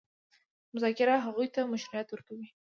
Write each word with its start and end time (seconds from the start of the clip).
مذاکره 0.73 1.15
هغوی 1.25 1.47
ته 1.55 1.59
مشروعیت 1.71 2.07
ورکوي. 2.11 2.47